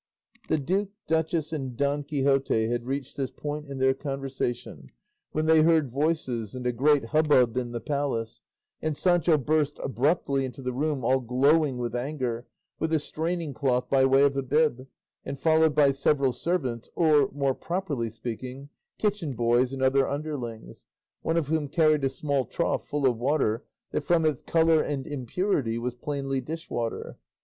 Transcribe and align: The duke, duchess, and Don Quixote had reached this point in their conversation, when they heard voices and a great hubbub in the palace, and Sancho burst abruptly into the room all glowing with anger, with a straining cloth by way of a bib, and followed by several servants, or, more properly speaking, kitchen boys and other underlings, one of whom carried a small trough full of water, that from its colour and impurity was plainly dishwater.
The 0.49 0.57
duke, 0.57 0.89
duchess, 1.05 1.53
and 1.53 1.77
Don 1.77 2.01
Quixote 2.03 2.67
had 2.69 2.87
reached 2.87 3.17
this 3.17 3.29
point 3.29 3.67
in 3.67 3.77
their 3.77 3.93
conversation, 3.93 4.89
when 5.31 5.45
they 5.45 5.61
heard 5.61 5.91
voices 5.91 6.55
and 6.55 6.65
a 6.65 6.71
great 6.71 7.05
hubbub 7.09 7.55
in 7.55 7.71
the 7.71 7.79
palace, 7.79 8.41
and 8.81 8.97
Sancho 8.97 9.37
burst 9.37 9.77
abruptly 9.77 10.43
into 10.43 10.63
the 10.63 10.73
room 10.73 11.05
all 11.05 11.19
glowing 11.21 11.77
with 11.77 11.93
anger, 11.93 12.47
with 12.79 12.91
a 12.93 12.97
straining 12.97 13.53
cloth 13.53 13.91
by 13.91 14.03
way 14.03 14.23
of 14.23 14.35
a 14.35 14.41
bib, 14.41 14.87
and 15.23 15.37
followed 15.37 15.75
by 15.75 15.91
several 15.91 16.31
servants, 16.31 16.89
or, 16.95 17.29
more 17.31 17.53
properly 17.53 18.09
speaking, 18.09 18.69
kitchen 18.97 19.33
boys 19.35 19.71
and 19.71 19.83
other 19.83 20.07
underlings, 20.09 20.87
one 21.21 21.37
of 21.37 21.45
whom 21.47 21.67
carried 21.67 22.03
a 22.03 22.09
small 22.09 22.45
trough 22.45 22.87
full 22.87 23.05
of 23.05 23.19
water, 23.19 23.65
that 23.91 24.01
from 24.01 24.25
its 24.25 24.41
colour 24.41 24.81
and 24.81 25.05
impurity 25.05 25.77
was 25.77 25.93
plainly 25.93 26.41
dishwater. 26.41 27.19